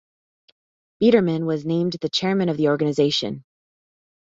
[0.99, 3.43] Biderman was named the chairman of the organization.